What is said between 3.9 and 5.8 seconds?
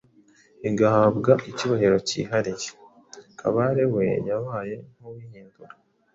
we yabaye nk’uhindura